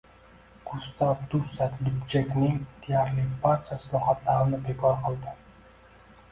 [0.69, 2.57] Gustav Gusak Dubchekning
[2.87, 5.39] deyarli barcha islohotlarini bekor qildi.